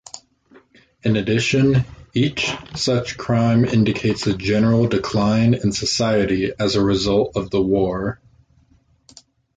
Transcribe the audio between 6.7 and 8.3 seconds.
a result of the war.